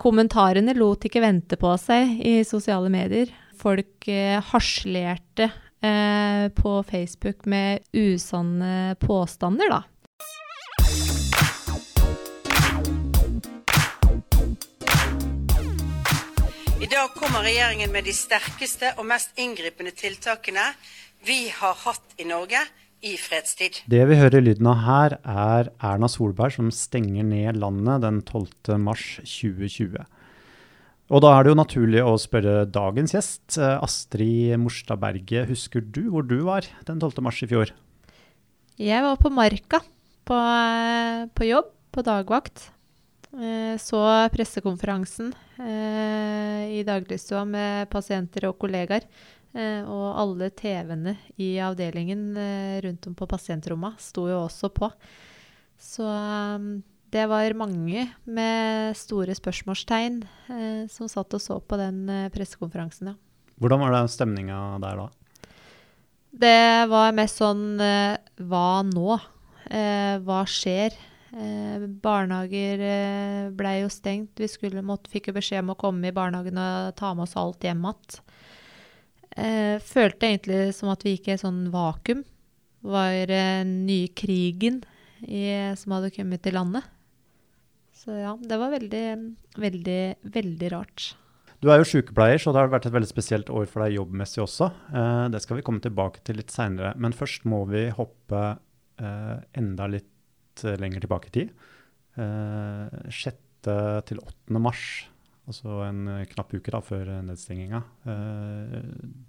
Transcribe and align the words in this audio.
kommentarene 0.00 0.74
lot 0.78 1.04
ikke 1.04 1.22
vente 1.22 1.58
på 1.60 1.74
seg 1.80 2.20
i 2.24 2.40
sosiale 2.48 2.90
medier. 2.92 3.30
Folk 3.60 4.08
eh, 4.08 4.38
harselerte 4.52 5.50
eh, 5.84 6.48
på 6.56 6.72
Facebook 6.88 7.44
med 7.44 7.84
usanne 7.92 8.96
påstander, 9.00 9.68
da. 9.68 9.82
I 16.80 16.88
dag 16.88 17.12
kommer 17.14 17.44
regjeringen 17.44 17.92
med 17.92 18.08
de 18.08 18.16
sterkeste 18.16 18.94
og 18.96 19.04
mest 19.10 19.36
inngripende 19.38 19.92
tiltakene 19.92 20.64
vi 21.28 21.42
har 21.52 21.76
hatt 21.84 22.16
i 22.16 22.24
Norge 22.24 22.62
i 23.00 23.16
fredstid. 23.16 23.80
Det 23.90 24.02
vi 24.10 24.18
hører 24.18 24.44
lyden 24.44 24.68
av 24.70 24.80
her, 24.84 25.16
er 25.24 25.70
Erna 25.80 26.08
Solberg 26.10 26.54
som 26.56 26.70
stenger 26.74 27.24
ned 27.26 27.60
landet 27.60 28.04
den 28.04 28.20
12. 28.22 28.76
mars 28.82 29.04
2020. 29.24 30.04
Og 31.10 31.22
da 31.24 31.32
er 31.34 31.42
det 31.42 31.50
jo 31.50 31.58
naturlig 31.58 32.02
å 32.06 32.14
spørre 32.22 32.68
dagens 32.70 33.16
gjest, 33.16 33.56
eh, 33.58 33.80
Astrid 33.82 34.54
Morstad 34.62 35.00
Berge. 35.02 35.46
Husker 35.48 35.82
du 35.82 36.04
hvor 36.10 36.22
du 36.22 36.38
var 36.46 36.68
den 36.86 37.00
12. 37.00 37.24
mars 37.26 37.40
i 37.42 37.48
fjor? 37.50 37.72
Jeg 38.78 39.02
var 39.02 39.16
på 39.18 39.32
Marka 39.34 39.80
på, 40.24 40.36
eh, 40.36 41.26
på 41.34 41.48
jobb, 41.48 41.72
på 41.90 42.04
dagvakt. 42.06 42.70
Eh, 43.34 43.74
så 43.78 44.30
pressekonferansen 44.30 45.34
i 45.60 46.82
dagligstua 46.86 47.44
med 47.44 47.90
pasienter 47.90 48.48
og 48.48 48.58
kollegaer. 48.58 49.02
Eh, 49.50 49.82
og 49.82 50.18
alle 50.20 50.50
TV-ene 50.54 51.16
i 51.42 51.56
avdelingen 51.62 52.36
eh, 52.38 52.76
rundt 52.84 53.08
om 53.10 53.16
på 53.18 53.26
pasientrommet 53.30 53.98
sto 54.02 54.28
jo 54.30 54.44
også 54.44 54.70
på. 54.74 54.90
Så 55.80 56.06
um, 56.06 56.82
det 57.10 57.24
var 57.26 57.56
mange 57.58 58.04
med 58.30 58.94
store 58.98 59.34
spørsmålstegn 59.34 60.20
eh, 60.22 60.84
som 60.92 61.10
satt 61.10 61.34
og 61.34 61.42
så 61.42 61.58
på 61.58 61.80
den 61.80 62.04
pressekonferansen, 62.34 63.14
ja. 63.14 63.18
Hvordan 63.60 63.82
var 63.82 63.92
det 63.92 64.04
stemninga 64.14 64.58
der 64.80 65.02
da? 65.02 65.08
Det 66.40 66.86
var 66.88 67.10
mest 67.12 67.40
sånn 67.42 67.74
Hva 67.76 68.66
nå? 68.86 69.18
hva 70.24 70.38
skjer? 70.48 70.94
barnehager 72.02 72.80
eh, 72.82 73.50
blei 73.54 73.80
jo 73.82 73.90
stengt. 73.92 74.40
Vi 74.40 74.48
skulle, 74.50 74.82
måtte, 74.82 75.10
fikk 75.10 75.28
jo 75.30 75.36
beskjed 75.36 75.62
om 75.62 75.74
å 75.74 75.78
komme 75.78 76.08
i 76.08 76.14
barnehagen 76.14 76.58
og 76.58 76.96
ta 76.98 77.12
med 77.14 77.28
oss 77.28 77.36
alt 77.38 77.62
hjem 77.62 77.84
igjen. 77.84 78.20
Eh, 79.40 79.76
følte 79.80 80.28
egentlig 80.28 80.60
som 80.76 80.90
at 80.92 81.04
vi 81.06 81.14
gikk 81.16 81.30
i 81.30 81.34
et 81.36 81.42
sånn 81.42 81.68
vakuum. 81.72 82.24
Det 82.80 82.92
var 82.92 83.32
eh, 83.32 83.62
nye 83.66 84.10
krigen 84.16 84.80
i, 85.24 85.44
som 85.76 85.96
hadde 85.96 86.12
kommet 86.14 86.42
til 86.44 86.56
landet. 86.56 86.86
Så 88.00 88.14
ja, 88.16 88.34
det 88.40 88.56
var 88.60 88.72
veldig, 88.72 89.06
veldig, 89.60 90.02
veldig 90.36 90.70
rart. 90.72 91.10
Du 91.60 91.68
er 91.68 91.82
jo 91.82 91.88
sykepleier, 91.88 92.40
så 92.40 92.54
det 92.54 92.62
har 92.62 92.70
vært 92.72 92.86
et 92.88 92.94
veldig 92.94 93.10
spesielt 93.10 93.50
år 93.52 93.66
for 93.68 93.84
deg 93.84 93.98
jobbmessig 93.98 94.40
også. 94.44 94.70
Eh, 94.92 95.26
det 95.32 95.42
skal 95.44 95.60
vi 95.60 95.66
komme 95.66 95.84
tilbake 95.84 96.24
til 96.24 96.40
litt 96.40 96.52
seinere. 96.52 96.94
Men 97.00 97.16
først 97.16 97.44
må 97.48 97.66
vi 97.68 97.88
hoppe 97.96 98.44
eh, 99.00 99.36
enda 99.60 99.88
litt 99.92 100.64
eh, 100.64 100.80
lenger 100.80 101.04
tilbake 101.04 101.32
i 101.32 101.36
tid. 101.40 101.54
6. 102.16 103.28
Eh, 103.70 104.00
til 104.08 104.18
8. 104.24 104.60
mars 104.60 104.84
altså 105.50 105.80
en 105.86 106.06
eh, 106.10 106.26
knapp 106.30 106.54
uke 106.54 106.72
da, 106.72 106.80
før 106.84 107.08
eh, 107.16 107.22
nedstenginga. 107.26 107.82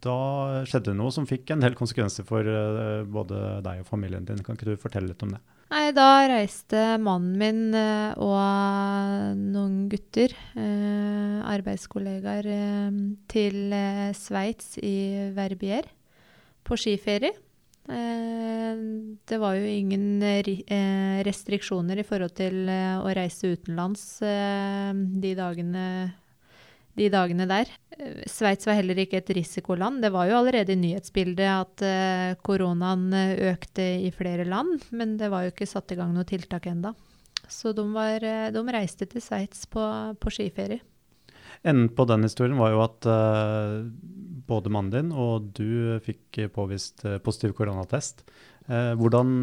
Eh, 0.02 0.08
da 0.08 0.66
skjedde 0.66 0.92
det 0.92 0.98
noe 0.98 1.14
som 1.14 1.28
fikk 1.30 1.54
en 1.54 1.62
del 1.62 1.76
konsekvenser 1.78 2.26
for 2.28 2.44
både 3.12 3.62
deg 3.66 3.84
og 3.84 3.90
familien 3.90 4.26
din. 4.26 4.42
Kan 4.44 4.58
ikke 4.58 4.74
du 4.74 4.82
fortelle 4.82 5.12
litt 5.12 5.24
om 5.24 5.36
det? 5.36 5.42
Nei, 5.72 5.92
da 5.96 6.28
reiste 6.28 6.98
mannen 7.00 7.38
min 7.40 7.76
og 8.20 9.38
noen 9.40 9.86
gutter, 9.88 10.34
arbeidskollegaer, 11.48 12.50
til 13.32 13.72
Sveits 14.20 14.76
i 14.84 15.32
Verbier 15.32 15.88
på 16.68 16.76
skiferie. 16.76 17.32
Det 17.88 19.40
var 19.40 19.56
jo 19.56 19.72
ingen 19.72 20.20
restriksjoner 21.24 22.04
i 22.04 22.08
forhold 22.08 22.36
til 22.36 22.68
å 22.68 23.16
reise 23.16 23.56
utenlands 23.56 24.04
de 24.20 25.34
dagene, 25.40 25.88
de 26.98 27.08
dagene 27.14 27.48
der. 27.50 27.70
Sveits 28.30 28.68
var 28.68 28.80
heller 28.80 28.98
ikke 29.04 29.20
et 29.22 29.32
risikoland. 29.38 30.02
Det 30.04 30.12
var 30.14 30.30
jo 30.30 30.40
allerede 30.40 30.74
i 30.74 30.80
nyhetsbildet 30.80 31.48
at 31.48 31.84
koronaen 32.44 33.12
økte 33.52 33.86
i 34.08 34.10
flere 34.16 34.48
land, 34.50 34.88
men 34.92 35.16
det 35.20 35.30
var 35.32 35.46
jo 35.46 35.54
ikke 35.54 35.70
satt 35.70 35.94
i 35.94 36.00
gang 36.00 36.16
noe 36.16 36.28
tiltak 36.28 36.66
enda. 36.72 36.96
Så 37.52 37.76
de, 37.78 37.86
var, 37.94 38.24
de 38.24 38.64
reiste 38.74 39.06
til 39.12 39.24
Sveits 39.24 39.68
på, 39.70 39.84
på 40.18 40.34
skiferie. 40.34 40.82
Enden 41.62 41.92
på 41.94 42.06
den 42.10 42.26
historien 42.26 42.58
var 42.58 42.74
jo 42.74 42.82
at 42.82 43.06
uh, 43.06 43.84
både 44.50 44.72
mannen 44.74 44.94
din 44.94 45.12
og 45.14 45.52
du 45.58 46.00
fikk 46.02 46.48
påvist 46.56 47.06
uh, 47.06 47.20
positiv 47.22 47.54
koronatest. 47.58 48.26
Uh, 48.66 48.94
hvordan, 48.98 49.36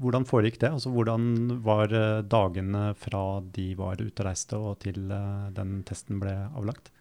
hvordan, 0.00 0.26
foregikk 0.28 0.60
det? 0.62 0.72
Altså, 0.76 0.92
hvordan 0.94 1.60
var 1.64 1.92
dagene 2.26 2.90
fra 2.98 3.40
de 3.54 3.70
var 3.78 4.00
ute 4.00 4.22
og 4.22 4.28
reiste 4.28 4.58
og 4.58 4.78
til 4.84 5.08
den 5.56 5.80
testen 5.88 6.20
ble 6.22 6.34
avlagt? 6.52 6.92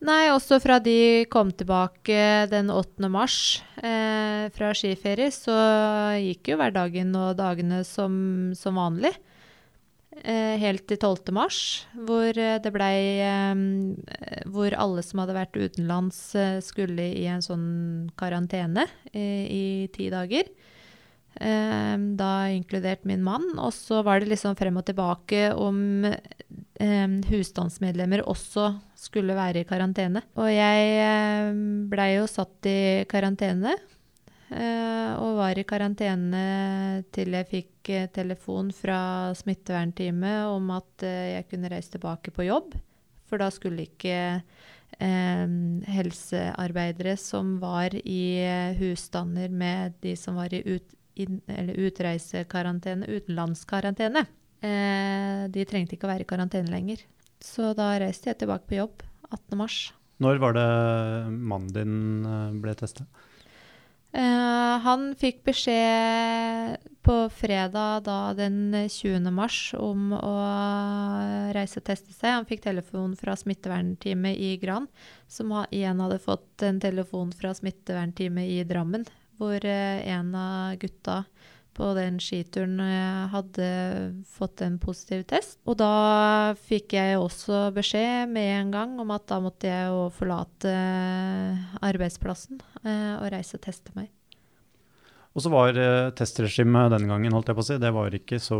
Nei, 0.00 0.30
også 0.32 0.56
fra 0.64 0.78
de 0.80 1.26
kom 1.28 1.50
tilbake 1.52 2.46
den 2.48 2.70
8. 2.72 3.08
mars 3.12 3.60
eh, 3.76 4.48
fra 4.54 4.70
skiferie, 4.72 5.28
så 5.34 5.56
gikk 6.16 6.54
jo 6.54 6.56
hverdagen 6.56 7.12
og 7.20 7.34
dagene 7.36 7.82
som, 7.84 8.14
som 8.56 8.80
vanlig. 8.80 9.12
Eh, 10.10 10.56
helt 10.58 10.88
til 10.90 10.98
12. 10.98 11.30
mars, 11.32 11.58
hvor 11.94 12.34
eh, 12.34 12.58
det 12.60 12.72
blei 12.74 13.22
eh, 13.24 13.60
Hvor 14.50 14.74
alle 14.74 15.04
som 15.06 15.22
hadde 15.22 15.36
vært 15.36 15.56
utenlands, 15.56 16.18
skulle 16.66 17.06
i 17.14 17.24
en 17.30 17.44
sånn 17.44 18.10
karantene 18.20 18.88
i 19.14 19.88
ti 19.94 20.10
dager. 20.12 20.50
Da 21.40 22.30
inkludert 22.52 23.04
min 23.08 23.22
mann. 23.24 23.46
Og 23.62 23.70
så 23.72 24.02
var 24.04 24.20
det 24.20 24.28
liksom 24.32 24.56
frem 24.58 24.76
og 24.76 24.84
tilbake 24.88 25.52
om 25.54 26.04
husstandsmedlemmer 27.30 28.24
også 28.28 28.66
skulle 28.98 29.36
være 29.38 29.62
i 29.62 29.68
karantene. 29.68 30.24
Og 30.36 30.50
jeg 30.52 31.54
blei 31.88 32.10
jo 32.16 32.26
satt 32.28 32.68
i 32.68 32.80
karantene 33.08 33.76
Eh, 34.50 35.10
og 35.22 35.36
var 35.38 35.58
i 35.58 35.66
karantene 35.66 37.04
til 37.14 37.36
jeg 37.36 37.46
fikk 37.46 37.90
eh, 37.94 38.08
telefon 38.10 38.72
fra 38.74 39.30
smittevernteamet 39.38 40.50
om 40.50 40.72
at 40.74 41.04
eh, 41.06 41.36
jeg 41.36 41.46
kunne 41.52 41.70
reise 41.70 41.94
tilbake 41.94 42.34
på 42.34 42.48
jobb. 42.48 42.74
For 43.30 43.38
da 43.38 43.46
skulle 43.54 43.86
ikke 43.86 44.16
eh, 44.98 45.52
helsearbeidere 45.94 47.14
som 47.20 47.60
var 47.62 47.94
i 48.02 48.42
husstander 48.80 49.54
med 49.54 50.00
de 50.02 50.16
som 50.18 50.40
var 50.40 50.50
i 50.50 50.64
ut, 50.66 50.96
in, 51.22 51.40
utreisekarantene, 51.86 53.08
utenlandskarantene, 53.08 54.26
eh, 54.64 55.46
de 55.52 55.66
trengte 55.68 55.96
ikke 55.96 56.08
å 56.08 56.12
være 56.12 56.26
i 56.26 56.30
karantene 56.30 56.72
lenger. 56.72 57.06
Så 57.40 57.72
da 57.76 57.94
reiste 58.00 58.32
jeg 58.32 58.42
tilbake 58.42 58.68
på 58.68 58.80
jobb 58.80 59.04
18.3. 59.30 59.92
Når 60.20 60.40
var 60.42 60.56
det 60.58 60.68
mannen 61.32 61.72
din 61.72 62.60
ble 62.60 62.74
testa? 62.76 63.06
Eh, 64.10 64.76
han 64.82 65.12
fikk 65.14 65.44
beskjed 65.46 66.80
på 67.06 67.14
fredag 67.30 68.02
da 68.08 68.32
den 68.34 68.74
20. 68.90 69.30
mars 69.30 69.70
om 69.78 70.10
å 70.16 70.34
reise 71.54 71.78
og 71.78 71.86
teste 71.86 72.10
seg. 72.10 72.34
Han 72.34 72.48
fikk 72.48 72.64
telefon 72.64 73.14
fra 73.18 73.36
smittevernteamet 73.38 74.34
i 74.34 74.56
Gran, 74.62 74.88
som 75.30 75.54
igjen 75.70 76.02
hadde 76.02 76.18
fått 76.22 76.66
en 76.66 76.82
telefon 76.82 77.30
fra 77.36 77.54
smittevernteamet 77.54 78.50
i 78.50 78.64
Drammen, 78.66 79.06
hvor 79.40 79.64
uh, 79.64 80.08
en 80.14 80.34
av 80.36 80.76
gutta 80.82 81.22
på 81.80 81.90
den 81.96 82.18
skituren 82.20 82.80
eh, 82.82 83.26
hadde 83.32 83.68
fått 84.28 84.60
en 84.64 84.78
positiv 84.82 85.24
test. 85.30 85.58
Og 85.64 85.78
da 85.80 86.54
fikk 86.68 86.96
jeg 86.98 87.18
også 87.20 87.68
beskjed 87.76 88.30
med 88.32 88.50
en 88.58 88.74
gang 88.74 88.96
om 89.02 89.12
at 89.14 89.28
da 89.30 89.40
måtte 89.42 89.70
jeg 89.70 89.88
jo 89.88 90.08
forlate 90.14 90.72
eh, 90.74 91.76
arbeidsplassen 91.90 92.60
eh, 92.84 93.14
og 93.16 93.30
reise 93.32 93.56
og 93.56 93.64
teste 93.64 93.94
meg. 93.96 94.10
Og 95.30 95.44
så 95.44 95.50
var 95.52 95.76
testregimet 96.18 96.90
den 96.90 97.06
gangen, 97.06 97.34
holdt 97.36 97.52
jeg 97.52 97.58
på 97.58 97.62
å 97.62 97.66
si, 97.68 97.76
det 97.78 97.92
var 97.94 98.14
ikke 98.16 98.40
så 98.42 98.58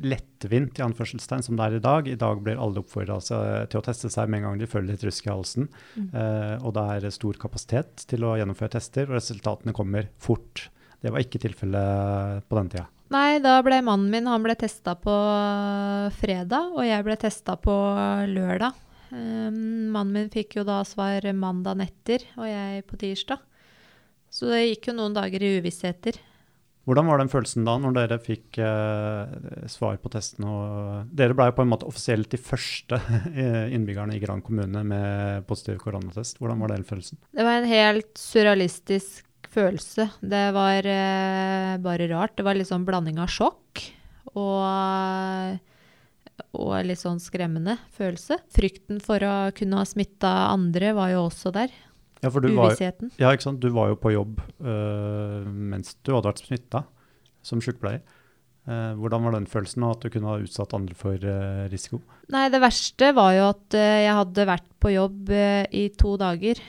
lettvint 0.00 0.80
i 0.80 0.84
anførselstegn 0.86 1.44
som 1.44 1.58
det 1.58 1.66
er 1.66 1.76
i 1.76 1.82
dag. 1.84 2.08
I 2.08 2.16
dag 2.20 2.40
blir 2.40 2.56
alle 2.56 2.80
oppfordra 2.80 3.18
til 3.20 3.80
å 3.80 3.84
teste 3.84 4.08
seg 4.12 4.32
med 4.32 4.40
en 4.40 4.48
gang 4.48 4.62
de 4.62 4.70
føler 4.70 4.94
litt 4.94 5.04
rusk 5.04 5.28
i 5.28 5.32
halsen. 5.34 5.68
Mm. 5.92 6.08
Eh, 6.08 6.54
og 6.64 6.72
det 6.78 6.86
er 6.94 7.10
stor 7.12 7.36
kapasitet 7.42 8.06
til 8.08 8.24
å 8.24 8.32
gjennomføre 8.40 8.78
tester, 8.78 9.10
og 9.10 9.18
resultatene 9.18 9.76
kommer 9.76 10.08
fort. 10.16 10.70
Det 11.04 11.12
var 11.12 11.20
ikke 11.20 11.42
tilfellet 11.44 12.48
på 12.48 12.62
den 12.62 12.72
tida. 12.72 12.88
Nei, 13.12 13.36
da 13.44 13.58
ble 13.62 13.82
mannen 13.84 14.08
min 14.10 14.26
han 14.30 14.42
ble 14.42 14.56
testa 14.56 14.96
på 14.96 15.14
fredag, 16.16 16.72
og 16.72 16.88
jeg 16.88 17.04
ble 17.04 17.20
testa 17.20 17.58
på 17.60 17.74
lørdag. 18.32 18.80
Um, 19.12 19.92
mannen 19.92 20.16
min 20.16 20.32
fikk 20.32 20.56
jo 20.58 20.64
da 20.66 20.80
svar 20.88 21.28
mandag 21.36 21.84
etter, 21.84 22.24
og 22.40 22.48
jeg 22.48 22.86
på 22.88 22.98
tirsdag. 23.04 23.44
Så 24.34 24.50
det 24.50 24.64
gikk 24.64 24.90
jo 24.90 24.96
noen 24.98 25.14
dager 25.14 25.42
i 25.42 25.56
uvissheter. 25.60 26.18
Hvordan 26.84 27.06
var 27.08 27.20
den 27.20 27.30
følelsen 27.32 27.64
da, 27.64 27.78
når 27.80 27.94
dere 27.96 28.16
fikk 28.20 28.58
eh, 28.60 29.68
svar 29.72 29.96
på 30.02 30.10
testen? 30.12 30.44
Og 30.44 31.12
dere 31.16 31.36
ble 31.36 31.46
jo 31.48 31.54
på 31.56 31.64
en 31.64 31.70
måte 31.70 31.86
offisielt 31.88 32.28
de 32.34 32.40
første 32.40 32.98
innbyggerne 33.76 34.18
i 34.18 34.20
Gran 34.20 34.42
kommune 34.44 34.82
med 34.84 35.46
positiv 35.48 35.78
koronatest. 35.80 36.42
Hvordan 36.42 36.60
var 36.60 36.74
den 36.74 36.84
følelsen? 36.84 37.22
Det 37.32 37.46
var 37.46 37.62
en 37.62 37.70
helt 37.70 38.10
surrealistisk 38.20 39.48
følelse. 39.54 40.10
Det 40.20 40.44
var 40.56 40.90
eh, 40.90 41.78
bare 41.84 42.10
rart. 42.12 42.36
Det 42.36 42.44
var 42.44 42.58
litt 42.58 42.68
sånn 42.68 42.84
blanding 42.84 43.22
av 43.22 43.32
sjokk 43.32 43.86
og, 44.34 45.56
og 46.58 46.76
litt 46.84 47.00
sånn 47.00 47.22
skremmende 47.22 47.78
følelse. 47.96 48.42
Frykten 48.52 49.00
for 49.04 49.24
å 49.24 49.34
kunne 49.56 49.80
ha 49.80 49.88
smitta 49.88 50.36
andre 50.50 50.92
var 50.98 51.14
jo 51.14 51.26
også 51.30 51.54
der. 51.54 51.72
Ja, 52.24 52.32
for 52.32 52.40
du 52.40 52.50
var, 52.56 52.74
ja, 52.80 53.30
ikke 53.30 53.44
sant? 53.44 53.60
Du 53.60 53.68
var 53.74 53.92
jo 53.92 54.00
på 54.00 54.14
jobb 54.14 54.40
uh, 54.64 55.44
mens 55.44 55.94
du 56.00 56.14
hadde 56.14 56.30
vært 56.30 56.44
smitta 56.46 56.86
som 57.44 57.60
sykepleier. 57.60 58.00
Uh, 58.64 58.96
hvordan 58.96 59.26
var 59.26 59.34
den 59.34 59.44
følelsen, 59.44 59.82
av 59.84 59.98
at 59.98 60.04
du 60.06 60.08
kunne 60.08 60.30
ha 60.30 60.40
utsatt 60.40 60.72
andre 60.72 60.94
for 60.96 61.20
uh, 61.20 61.66
risiko? 61.68 61.98
Nei, 62.32 62.46
det 62.48 62.62
verste 62.62 63.10
var 63.12 63.34
jo 63.36 63.42
at 63.50 63.76
uh, 63.76 63.96
jeg 64.00 64.14
hadde 64.16 64.46
vært 64.48 64.70
på 64.80 64.92
jobb 64.94 65.32
i 65.34 65.82
to 66.00 66.14
dager 66.20 66.60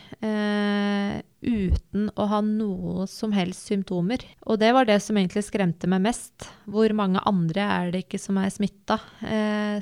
uten 1.45 2.05
å 2.15 2.27
ha 2.31 2.39
noe 2.43 3.05
som 3.11 3.33
helst 3.35 3.67
symptomer. 3.67 4.23
Og 4.47 4.59
det 4.61 4.71
var 4.75 4.87
det 4.87 4.97
som 5.03 5.19
egentlig 5.19 5.43
skremte 5.45 5.87
meg 5.91 6.03
mest. 6.07 6.47
Hvor 6.63 6.91
mange 6.95 7.19
andre 7.27 7.67
er 7.75 7.91
det 7.91 8.05
ikke 8.05 8.19
som 8.23 8.39
er 8.39 8.53
smitta, 8.55 8.97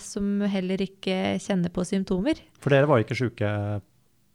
som 0.02 0.42
heller 0.50 0.82
ikke 0.84 1.38
kjenner 1.46 1.70
på 1.74 1.86
symptomer? 1.86 2.42
For 2.58 2.74
dere 2.74 2.90
var 2.90 3.06
ikke 3.06 3.20
sjuke 3.22 3.54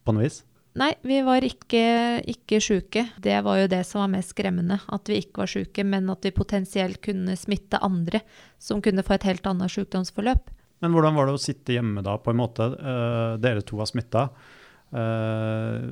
på 0.06 0.14
noe 0.14 0.28
vis? 0.28 0.38
Nei, 0.78 0.92
vi 1.02 1.18
var 1.26 1.42
ikke, 1.42 1.82
ikke 2.30 2.60
sjuke. 2.62 3.02
Det 3.18 3.34
var 3.42 3.58
jo 3.62 3.70
det 3.70 3.80
som 3.88 4.04
var 4.04 4.12
mest 4.12 4.30
skremmende. 4.34 4.78
At 4.94 5.10
vi 5.10 5.18
ikke 5.22 5.42
var 5.42 5.50
sjuke, 5.50 5.84
men 5.86 6.06
at 6.12 6.28
vi 6.28 6.34
potensielt 6.36 7.00
kunne 7.02 7.34
smitte 7.38 7.80
andre 7.82 8.20
som 8.62 8.82
kunne 8.84 9.02
få 9.06 9.16
et 9.16 9.26
helt 9.26 9.48
annet 9.50 9.74
sykdomsforløp. 9.74 10.52
Men 10.78 10.94
hvordan 10.94 11.18
var 11.18 11.26
det 11.26 11.34
å 11.34 11.42
sitte 11.42 11.74
hjemme 11.74 12.04
da, 12.06 12.14
på 12.22 12.30
en 12.30 12.38
måte? 12.38 12.70
Eh, 12.78 13.34
dere 13.42 13.64
to 13.66 13.80
var 13.80 13.90
smitta. 13.90 14.28
Eh, 14.94 15.88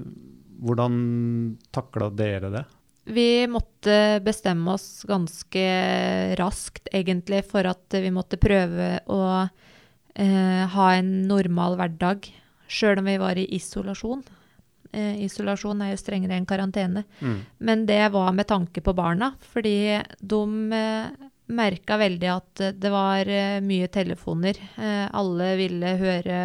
hvordan 0.62 0.94
takla 1.74 2.10
dere 2.14 2.52
det? 2.54 2.64
Vi 3.06 3.46
måtte 3.50 4.18
bestemme 4.22 4.74
oss 4.74 5.02
ganske 5.06 5.66
raskt, 6.38 6.88
egentlig, 6.94 7.42
for 7.50 7.66
at 7.70 7.98
vi 8.02 8.14
måtte 8.14 8.38
prøve 8.38 8.96
å 9.10 9.20
eh, 9.42 10.62
ha 10.78 10.88
en 10.94 11.12
normal 11.26 11.78
hverdag. 11.78 12.30
Sjøl 12.66 13.02
om 13.02 13.10
vi 13.10 13.18
var 13.22 13.38
i 13.38 13.46
isolasjon. 13.58 14.24
Eh, 14.92 15.22
isolasjon 15.26 15.82
er 15.82 15.92
jo 15.92 16.00
strengere 16.00 16.36
enn 16.38 16.48
karantene. 16.48 17.04
Mm. 17.20 17.38
Men 17.58 17.86
det 17.88 18.02
var 18.14 18.32
med 18.36 18.48
tanke 18.50 18.82
på 18.84 18.94
barna, 18.96 19.32
fordi 19.54 19.98
de 20.20 20.42
eh, 20.76 21.26
merka 21.46 21.98
veldig 22.00 22.30
at 22.32 22.64
det 22.78 22.92
var 22.92 23.28
eh, 23.30 23.58
mye 23.64 23.90
telefoner. 23.92 24.60
Eh, 24.76 25.04
alle 25.10 25.50
ville 25.60 25.92
høre, 26.00 26.40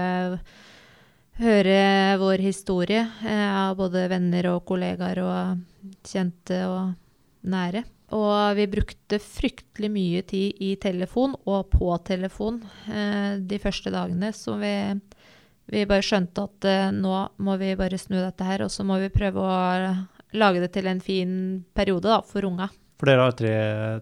høre 1.41 1.79
vår 2.21 2.45
historie 2.45 3.05
eh, 3.05 3.47
av 3.67 3.77
både 3.79 4.07
venner 4.11 4.51
og 4.53 4.65
kollegaer 4.69 5.23
og 5.25 5.97
kjente 6.07 6.61
og 6.69 6.93
nære. 7.51 7.85
Og 8.11 8.57
vi 8.57 8.67
brukte 8.67 9.21
fryktelig 9.23 9.89
mye 9.91 10.21
tid 10.27 10.59
i 10.59 10.73
telefon 10.81 11.37
og 11.47 11.69
på 11.71 11.93
telefon 12.07 12.59
eh, 12.91 13.39
de 13.39 13.59
første 13.61 13.93
dagene, 13.93 14.33
så 14.35 14.57
vi 14.59 14.73
vi 15.71 15.85
bare 15.89 16.05
skjønte 16.05 16.45
at 16.47 16.67
uh, 16.67 16.89
nå 16.95 17.15
må 17.43 17.57
vi 17.61 17.73
bare 17.79 17.99
snu 17.99 18.17
dette 18.19 18.47
her, 18.47 18.65
og 18.65 18.73
så 18.73 18.85
må 18.87 18.99
vi 19.01 19.11
prøve 19.13 19.41
å 19.41 19.55
lage 20.37 20.63
det 20.63 20.71
til 20.75 20.87
en 20.91 21.01
fin 21.03 21.33
periode 21.75 22.07
da, 22.07 22.21
for 22.27 22.47
unga. 22.47 22.69
For 23.01 23.09
dere 23.09 23.25
har 23.25 23.35
tre, 23.37 23.53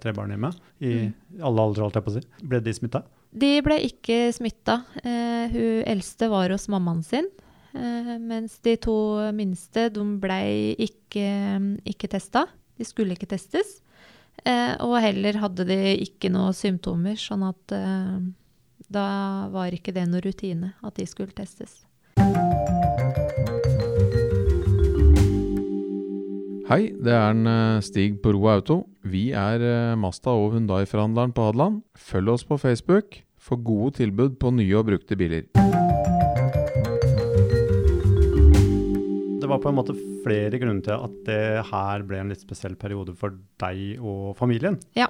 tre 0.03 0.13
barn 0.15 0.33
hjemme, 0.33 0.51
i 0.83 0.93
alle 1.39 1.63
aldre, 1.63 1.85
holdt 1.85 1.99
jeg 1.99 2.05
på 2.05 2.13
å 2.13 2.17
si. 2.17 2.25
Ble 2.51 2.61
de 2.65 2.75
smitta? 2.75 3.03
De 3.29 3.51
ble 3.63 3.77
ikke 3.85 4.17
smitta. 4.35 4.81
Uh, 5.03 5.45
hun 5.53 5.85
eldste 5.89 6.29
var 6.31 6.55
hos 6.55 6.69
mammaen 6.71 7.05
sin, 7.05 7.29
Uh, 7.69 8.15
mens 8.17 8.55
de 8.65 8.71
to 8.81 8.93
minste 9.37 9.83
de 9.93 10.01
ble 10.17 10.39
ikke, 10.81 11.27
ikke 11.85 12.07
testa. 12.09 12.47
De 12.81 12.87
skulle 12.87 13.13
ikke 13.13 13.29
testes. 13.29 13.75
Eh, 14.47 14.75
og 14.85 14.99
heller 15.03 15.39
hadde 15.41 15.65
de 15.67 15.77
ikke 16.05 16.31
noen 16.31 16.55
symptomer, 16.55 17.17
sånn 17.19 17.43
at 17.49 17.73
eh, 17.75 18.19
da 18.89 19.47
var 19.53 19.73
ikke 19.75 19.93
det 19.93 20.07
noe 20.09 20.21
rutine 20.25 20.73
at 20.81 20.97
de 20.97 21.05
skulle 21.09 21.33
testes. 21.37 21.85
Hei, 26.69 26.91
det 27.01 27.13
er 27.15 27.31
en 27.33 27.49
eh, 27.49 27.81
Stig 27.81 28.19
på 28.21 28.33
Ro 28.35 28.43
Auto. 28.51 28.83
Vi 29.01 29.31
er 29.33 29.57
Masta 29.97 30.29
Mazda 30.29 30.35
og 30.37 30.53
Hundai-forhandleren 30.53 31.33
på 31.33 31.47
Hadeland. 31.47 31.79
Følg 31.97 32.35
oss 32.35 32.45
på 32.45 32.59
Facebook 32.61 33.23
for 33.41 33.57
gode 33.65 33.95
tilbud 33.97 34.37
på 34.41 34.51
nye 34.53 34.77
og 34.77 34.85
brukte 34.91 35.17
biler. 35.17 35.47
Det 39.39 39.49
var 39.49 39.63
på 39.63 39.71
en 39.71 39.79
måte 39.79 39.97
flere 40.21 40.59
grunner 40.61 40.83
til 40.85 40.93
at 40.93 41.15
det 41.25 41.41
her 41.71 42.05
ble 42.05 42.21
en 42.21 42.29
litt 42.29 42.43
spesiell 42.45 42.77
periode 42.77 43.15
for 43.17 43.33
deg 43.63 43.97
og 43.97 44.35
familien. 44.37 44.77
Ja. 44.99 45.09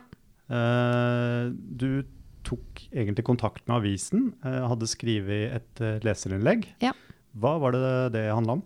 Uh, 0.49 1.51
du 1.51 2.05
tok 2.47 2.83
egentlig 2.91 3.25
kontakt 3.27 3.65
med 3.67 3.79
avisen, 3.81 4.31
eh, 4.45 4.61
hadde 4.71 4.89
skrevet 4.89 5.59
et 5.59 5.83
eh, 5.83 5.99
leserinnlegg. 6.05 6.67
Ja. 6.83 6.93
Hva 7.39 7.57
var 7.61 7.75
det 7.75 7.93
det 8.15 8.25
handla 8.31 8.59
om? 8.59 8.65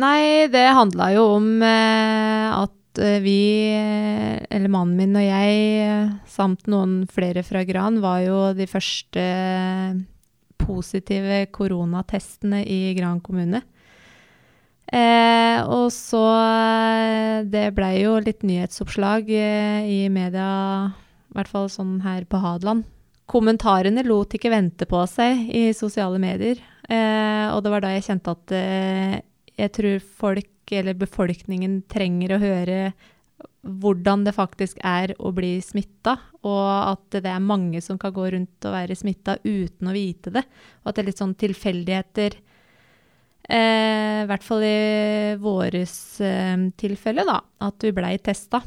Nei, 0.00 0.46
det 0.52 0.66
handla 0.76 1.10
jo 1.16 1.24
om 1.38 1.48
eh, 1.66 2.50
at 2.54 2.76
vi, 3.22 3.70
eller 4.50 4.70
mannen 4.70 4.98
min 4.98 5.14
og 5.16 5.22
jeg, 5.22 6.08
samt 6.28 6.66
noen 6.70 7.04
flere 7.10 7.44
fra 7.46 7.62
Gran, 7.64 8.00
var 8.02 8.18
jo 8.24 8.38
de 8.58 8.66
første 8.68 9.22
positive 10.60 11.44
koronatestene 11.54 12.64
i 12.66 12.80
Gran 12.98 13.22
kommune. 13.24 13.62
Eh, 14.90 15.60
og 15.70 15.92
så 15.94 16.24
Det 17.46 17.68
blei 17.76 18.00
jo 18.02 18.16
litt 18.18 18.42
nyhetsoppslag 18.42 19.30
i 19.30 20.00
media, 20.10 20.90
i 21.30 21.36
hvert 21.38 21.50
fall 21.50 21.70
sånn 21.70 22.00
her 22.04 22.26
på 22.28 22.40
Hadeland. 22.42 22.86
Kommentarene 23.30 24.02
lot 24.06 24.34
ikke 24.34 24.50
vente 24.50 24.88
på 24.90 25.04
seg 25.06 25.46
i 25.54 25.68
sosiale 25.76 26.18
medier. 26.22 26.58
Eh, 26.90 27.46
og 27.54 27.62
det 27.62 27.70
var 27.70 27.84
da 27.84 27.92
jeg 27.94 28.08
kjente 28.08 28.34
at 28.34 28.54
eh, 28.56 29.16
jeg 29.60 29.72
tror 29.76 30.02
folk, 30.24 30.74
eller 30.74 30.98
befolkningen, 30.98 31.82
trenger 31.90 32.34
å 32.34 32.42
høre 32.42 32.80
hvordan 33.60 34.24
det 34.24 34.32
faktisk 34.32 34.78
er 34.86 35.12
å 35.20 35.32
bli 35.36 35.58
smitta, 35.62 36.16
og 36.48 36.68
at 36.72 37.18
det 37.20 37.28
er 37.28 37.42
mange 37.44 37.82
som 37.84 37.98
kan 38.00 38.14
gå 38.16 38.30
rundt 38.32 38.66
og 38.66 38.74
være 38.74 38.96
smitta 38.96 39.36
uten 39.44 39.90
å 39.90 39.94
vite 39.94 40.32
det. 40.34 40.44
Og 40.80 40.90
at 40.90 40.96
det 40.96 41.02
er 41.02 41.10
litt 41.10 41.20
sånn 41.20 41.36
tilfeldigheter. 41.38 42.38
Eh, 43.50 44.22
I 44.24 44.28
hvert 44.30 44.46
fall 44.46 44.64
i 44.64 45.36
våres 45.40 45.94
eh, 46.24 46.56
tilfelle, 46.80 47.26
da. 47.28 47.40
At 47.68 47.84
vi 47.84 47.92
blei 47.94 48.16
testa. 48.24 48.62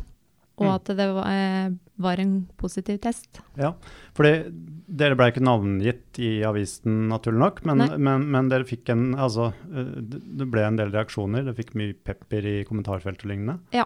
Og 0.58 0.68
Mm. 0.68 0.74
at 0.76 0.86
det 0.86 1.08
var, 1.16 1.26
eh, 1.34 1.70
var 1.98 2.20
en 2.22 2.48
positiv 2.58 3.00
test. 3.02 3.40
Ja, 3.58 3.72
fordi 4.14 4.52
dere 4.88 5.16
ble 5.18 5.32
ikke 5.32 5.42
navngitt 5.42 6.20
i 6.20 6.44
avisen, 6.46 7.08
naturlig 7.10 7.40
nok, 7.42 7.66
men, 7.66 7.78
men, 7.98 8.28
men 8.30 8.50
dere 8.50 8.64
fikk 8.64 8.90
en 8.94 9.16
Altså, 9.16 9.48
eh, 9.74 9.90
det 10.38 10.46
ble 10.52 10.62
en 10.68 10.78
del 10.78 10.92
reaksjoner. 10.94 11.44
Dere 11.44 11.58
fikk 11.58 11.74
mye 11.74 11.94
pepper 11.96 12.46
i 12.46 12.64
kommentarfelt 12.70 13.26
og 13.26 13.32
lignende. 13.32 13.60
Ja. 13.74 13.86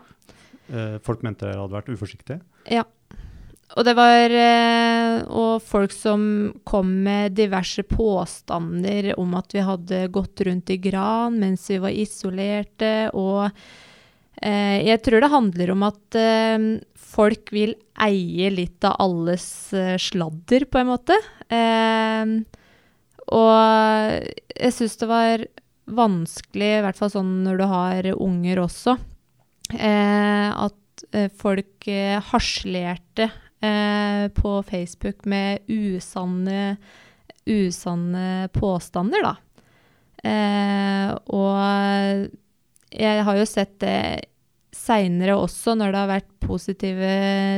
Eh, 0.68 0.98
folk 1.00 1.24
mente 1.24 1.46
dere 1.48 1.62
hadde 1.64 1.78
vært 1.78 1.94
uforsiktige. 1.96 2.42
Ja. 2.70 2.84
Og 3.78 3.84
det 3.84 3.96
var 3.96 4.30
Og 5.28 5.62
folk 5.62 5.92
som 5.92 6.54
kom 6.66 7.04
med 7.04 7.34
diverse 7.36 7.84
påstander 7.84 9.14
om 9.18 9.34
at 9.36 9.52
vi 9.54 9.60
hadde 9.66 10.08
gått 10.12 10.40
rundt 10.46 10.70
i 10.70 10.78
gran 10.78 11.40
mens 11.40 11.68
vi 11.70 11.78
var 11.80 11.90
isolerte, 11.92 13.10
og 13.14 13.52
jeg 14.38 15.02
tror 15.02 15.24
det 15.24 15.34
handler 15.34 15.72
om 15.74 15.84
at 15.88 16.18
eh, 16.20 16.66
folk 17.18 17.52
vil 17.56 17.74
eie 18.06 18.50
litt 18.54 18.86
av 18.86 19.00
alles 19.02 19.48
eh, 19.74 19.96
sladder, 20.02 20.68
på 20.70 20.82
en 20.82 20.90
måte. 20.92 21.18
Eh, 21.50 22.34
og 23.28 23.56
jeg 24.54 24.76
syns 24.76 25.00
det 25.02 25.10
var 25.10 25.48
vanskelig, 25.88 26.70
i 26.78 26.84
hvert 26.86 27.00
fall 27.00 27.14
sånn 27.14 27.34
når 27.46 27.60
du 27.62 27.66
har 27.72 28.12
unger 28.16 28.64
også, 28.66 28.98
eh, 29.74 30.50
at 30.52 31.06
eh, 31.12 31.30
folk 31.42 31.88
eh, 31.92 32.18
harselerte 32.32 33.30
eh, 33.64 34.28
på 34.36 34.56
Facebook 34.68 35.26
med 35.26 35.68
usanne, 35.68 36.78
usanne 37.48 38.48
påstander, 38.56 39.32
da. 39.32 39.36
Eh, 40.28 41.12
og 41.32 42.28
jeg 42.92 43.24
har 43.28 43.38
jo 43.40 43.46
sett 43.50 43.78
det 43.84 44.00
seinere 44.78 45.36
også, 45.40 45.76
når 45.78 45.94
det 45.94 46.02
har 46.02 46.10
vært 46.12 46.34
positive 46.44 47.12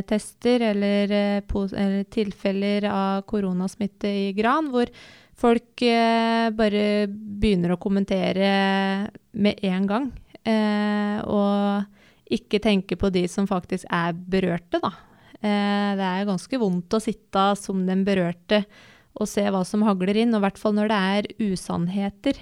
tester 0.10 0.64
eller, 0.72 1.12
eh, 1.12 1.56
eller 1.70 2.04
tilfeller 2.12 2.88
av 2.90 3.26
koronasmitte 3.30 4.10
i 4.10 4.30
Gran, 4.38 4.70
hvor 4.74 4.90
folk 5.40 5.84
eh, 5.86 6.50
bare 6.56 7.08
begynner 7.10 7.76
å 7.76 7.82
kommentere 7.82 8.50
med 9.32 9.64
en 9.68 9.88
gang. 9.90 10.10
Eh, 10.48 11.20
og 11.28 12.34
ikke 12.34 12.62
tenke 12.64 12.98
på 13.00 13.12
de 13.14 13.26
som 13.32 13.48
faktisk 13.50 13.88
er 13.90 14.14
berørte, 14.14 14.82
da. 14.82 14.94
Eh, 15.40 15.96
det 16.00 16.06
er 16.06 16.30
ganske 16.30 16.60
vondt 16.62 16.94
å 16.94 17.02
sitte 17.04 17.50
som 17.60 17.86
den 17.88 18.06
berørte 18.08 18.64
og 19.20 19.28
se 19.28 19.44
hva 19.52 19.64
som 19.68 19.84
hagler 19.88 20.22
inn, 20.22 20.34
og 20.36 20.42
i 20.42 20.48
hvert 20.48 20.60
fall 20.62 20.76
når 20.78 20.92
det 20.92 21.00
er 21.14 21.30
usannheter. 21.50 22.40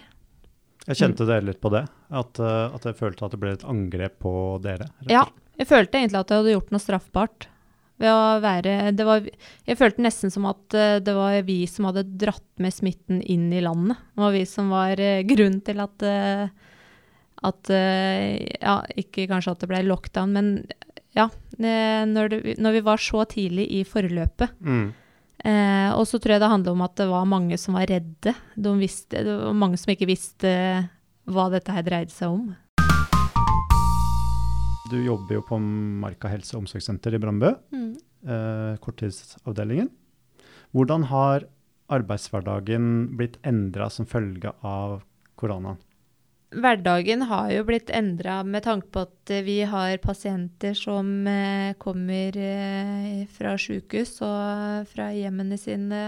Jeg 0.88 1.02
kjente 1.02 1.28
dere 1.28 1.44
litt 1.50 1.60
på 1.64 1.72
det, 1.74 1.84
at, 2.16 2.40
uh, 2.40 2.72
at 2.76 2.88
jeg 2.88 2.96
følte 2.96 3.28
at 3.28 3.36
det 3.36 3.42
ble 3.42 3.54
et 3.58 3.68
angrep 3.68 4.18
på 4.24 4.32
dere. 4.64 4.88
Ja, 5.12 5.26
jeg 5.60 5.70
følte 5.70 6.00
egentlig 6.00 6.22
at 6.22 6.32
jeg 6.32 6.42
hadde 6.42 6.56
gjort 6.56 6.74
noe 6.74 6.84
straffbart. 6.84 7.50
Ved 7.98 8.14
å 8.14 8.38
være 8.44 8.92
det 8.94 9.06
var, 9.08 9.26
Jeg 9.66 9.78
følte 9.80 10.04
nesten 10.06 10.30
som 10.30 10.46
at 10.46 10.76
eh, 10.78 11.00
det 11.02 11.16
var 11.18 11.34
vi 11.48 11.64
som 11.66 11.88
hadde 11.90 12.04
dratt 12.22 12.62
med 12.62 12.76
smitten 12.76 13.24
inn 13.26 13.48
i 13.50 13.64
landet. 13.66 13.98
Det 14.14 14.22
var 14.22 14.36
vi 14.36 14.44
som 14.46 14.70
var 14.70 15.02
uh, 15.02 15.24
grunnen 15.26 15.64
til 15.66 15.82
at 15.82 16.06
eh, 16.06 16.68
at 17.46 17.70
eh, 17.74 18.38
Ja, 18.62 18.80
ikke 18.98 19.28
kanskje 19.30 19.54
at 19.54 19.64
det 19.64 19.72
ble 19.72 19.84
lockdown, 19.86 20.34
men 20.34 20.54
ja. 21.18 21.30
eh, 21.58 22.04
når, 22.10 22.32
det, 22.34 22.56
når 22.62 22.78
vi 22.78 22.86
var 22.86 23.02
så 23.02 23.26
tidlig 23.30 23.68
i 23.80 23.84
forløpet. 23.88 24.58
Mm. 24.62 24.88
Eh, 25.46 25.90
og 25.94 26.08
så 26.10 26.18
tror 26.18 26.36
jeg 26.36 26.42
det 26.42 26.50
handler 26.50 26.74
om 26.74 26.86
at 26.86 26.96
det 26.98 27.10
var 27.10 27.28
mange 27.30 27.58
som 27.62 27.78
var 27.78 27.90
redde. 27.90 28.34
De 28.56 28.74
visste, 28.80 29.22
det 29.22 29.36
var 29.44 29.58
mange 29.58 29.78
som 29.78 29.92
ikke 29.94 30.10
visste 30.10 30.54
hva 31.28 31.50
dette 31.54 31.74
her 31.76 31.86
dreide 31.86 32.14
seg 32.14 32.32
om. 32.32 32.56
Du 34.88 34.98
jobber 35.04 35.36
jo 35.36 35.44
på 35.44 35.60
Marka 35.60 36.32
helse- 36.32 36.56
og 36.56 36.64
omsorgssenter 36.64 37.18
i 37.18 37.20
Brandbø, 37.20 37.52
eh, 37.76 38.78
korttidsavdelingen. 38.80 39.90
Hvordan 40.72 41.04
har 41.12 41.48
arbeidshverdagen 41.92 43.18
blitt 43.20 43.38
endra 43.44 43.90
som 43.92 44.08
følge 44.08 44.54
av 44.64 45.02
koronaen? 45.36 45.78
Hverdagen 46.48 47.26
har 47.28 47.50
jo 47.52 47.66
blitt 47.68 47.90
endra 47.92 48.40
med 48.48 48.64
tanke 48.64 48.88
på 48.94 49.02
at 49.04 49.32
vi 49.44 49.58
har 49.68 49.98
pasienter 50.00 50.78
som 50.80 51.28
eh, 51.28 51.74
kommer 51.82 52.38
eh, 52.40 53.26
fra 53.36 53.58
sykehus 53.60 54.22
og 54.24 54.88
fra 54.88 55.10
hjemmene 55.12 55.58
sine. 55.60 56.04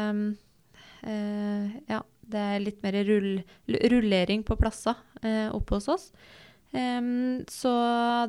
Eh, 1.04 1.76
ja, 1.92 2.00
det 2.32 2.46
er 2.54 2.64
litt 2.64 2.80
mer 2.86 3.02
rull, 3.08 3.42
rullering 3.68 4.46
på 4.48 4.56
plasser 4.60 4.96
eh, 5.24 5.50
oppe 5.52 5.76
hos 5.76 5.90
oss. 5.92 6.08
Um, 6.70 7.42
så 7.50 7.72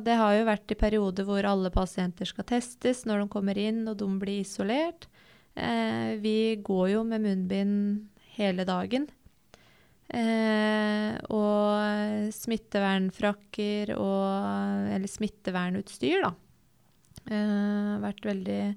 det 0.01 0.15
har 0.17 0.33
jo 0.33 0.47
vært 0.47 0.73
i 0.73 0.77
perioder 0.79 1.27
hvor 1.27 1.45
alle 1.45 1.69
pasienter 1.69 2.25
skal 2.25 2.47
testes 2.49 3.03
når 3.05 3.21
de 3.21 3.27
kommer 3.29 3.59
inn 3.61 3.83
og 3.85 3.99
de 3.99 4.07
blir 4.21 4.41
isolert. 4.41 5.05
Uh, 5.53 6.17
vi 6.19 6.57
går 6.63 6.87
jo 6.95 7.03
med 7.05 7.21
munnbind 7.21 8.07
hele 8.37 8.65
dagen. 8.65 9.07
Eh, 10.11 11.15
og 11.31 12.31
smittevernfrakker 12.35 13.93
og 13.95 14.91
Eller 14.91 15.07
smittevernutstyr, 15.07 16.25
da. 16.25 16.33
Eh, 17.31 18.09
veldig 18.25 18.75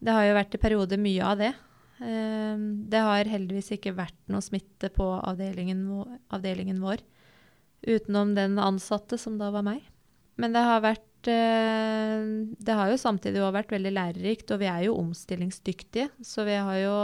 Det 0.00 0.14
har 0.14 0.24
jo 0.24 0.38
vært 0.38 0.56
i 0.56 0.62
perioder 0.62 0.96
mye 0.96 1.26
av 1.26 1.36
det. 1.38 1.52
Eh, 2.00 2.56
det 2.88 3.02
har 3.04 3.28
heldigvis 3.28 3.74
ikke 3.76 3.96
vært 3.96 4.16
noe 4.32 4.40
smitte 4.40 4.88
på 4.94 5.04
avdelingen, 5.04 5.84
avdelingen 6.32 6.80
vår. 6.80 7.04
Utenom 7.84 8.34
den 8.34 8.58
ansatte, 8.58 9.18
som 9.18 9.36
da 9.40 9.50
var 9.52 9.64
meg. 9.66 9.84
Men 10.40 10.56
det 10.56 10.64
har 10.64 10.80
vært 10.80 11.28
eh, 11.28 12.24
Det 12.56 12.76
har 12.76 12.88
jo 12.88 12.96
samtidig 13.00 13.42
òg 13.44 13.52
vært 13.58 13.74
veldig 13.76 13.92
lærerikt, 13.92 14.54
og 14.54 14.62
vi 14.62 14.70
er 14.72 14.86
jo 14.88 14.96
omstillingsdyktige. 14.96 16.08
Så 16.24 16.48
vi 16.48 16.56
har 16.56 16.80
jo, 16.80 16.96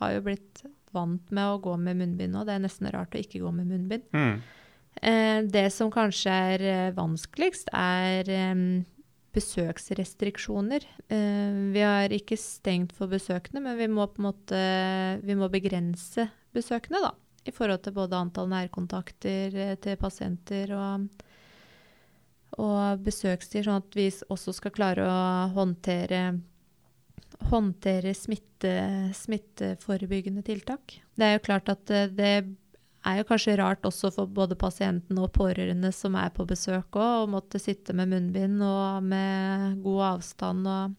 har 0.00 0.16
jo 0.16 0.26
blitt 0.26 0.64
vant 0.94 1.32
med 1.34 1.54
å 1.54 1.58
gå 1.62 1.76
med 1.80 1.98
munnbind 2.00 2.34
nå. 2.34 2.44
Det 2.46 2.56
er 2.56 2.62
nesten 2.64 2.90
rart 2.94 3.16
å 3.16 3.20
ikke 3.22 3.42
gå 3.42 3.52
med 3.54 3.70
munnbind. 3.70 4.08
Eh, 4.98 5.40
det 5.46 5.68
som 5.74 5.92
kanskje 5.94 6.36
er 6.54 6.64
eh, 6.66 6.94
vanskeligst, 6.96 7.70
er 7.76 8.30
eh, 8.32 8.62
besøksrestriksjoner. 9.36 10.84
Eh, 11.08 11.62
vi 11.74 11.84
har 11.84 12.12
ikke 12.14 12.38
stengt 12.40 12.94
for 12.96 13.10
besøkende, 13.10 13.62
men 13.64 13.78
vi 13.78 13.88
må 13.92 14.08
på 14.10 14.22
en 14.22 14.28
måte 14.30 14.60
vi 15.24 15.36
må 15.38 15.50
begrense 15.52 16.28
besøkende, 16.54 17.02
da. 17.04 17.14
I 17.48 17.54
forhold 17.54 17.84
til 17.84 17.94
både 17.96 18.18
antall 18.18 18.50
nærkontakter 18.50 19.54
eh, 19.56 19.74
til 19.80 19.98
pasienter 20.00 20.74
og, 20.76 21.08
og 22.58 23.04
besøkstid, 23.04 23.66
sånn 23.66 23.82
at 23.84 23.96
vi 23.96 24.10
også 24.28 24.56
skal 24.56 24.74
klare 24.74 25.06
å 25.06 25.18
håndtere 25.56 26.22
håndtere 27.50 28.14
smitte, 28.14 28.72
smitteforebyggende 29.16 30.42
tiltak. 30.46 30.98
Det 31.18 31.24
er 31.26 31.36
jo 31.38 31.44
klart 31.44 31.68
at 31.72 31.90
eh, 31.94 32.06
det 32.12 32.32
er 33.08 33.18
jo 33.20 33.26
kanskje 33.28 33.56
rart 33.58 33.86
også 33.88 34.10
for 34.12 34.26
både 34.26 34.56
pasienten 34.58 35.18
og 35.22 35.30
pårørende 35.36 35.92
som 35.94 36.16
er 36.18 36.30
på 36.34 36.46
besøk 36.48 36.98
òg, 36.98 37.24
å 37.24 37.30
måtte 37.30 37.60
sitte 37.62 37.94
med 37.96 38.10
munnbind 38.12 38.60
og 38.66 39.02
med 39.06 39.82
god 39.84 40.02
avstand 40.14 40.66
og 40.68 40.96